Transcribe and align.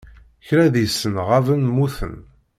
Kra 0.47 0.65
deg-sen 0.73 1.15
ɣaben 1.27 1.61
mmuten 1.67 2.15